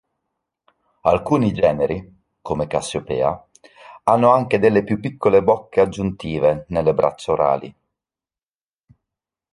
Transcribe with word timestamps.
Alcuni 1.01 1.51
generi, 1.53 2.21
come 2.41 2.65
"Cassiopea", 2.65 3.47
hanno 4.05 4.31
anche 4.31 4.57
delle 4.57 4.83
più 4.83 4.99
piccole 4.99 5.43
bocche 5.43 5.79
aggiuntive 5.79 6.65
nelle 6.69 6.95
braccia 6.95 7.33
orali. 7.33 7.75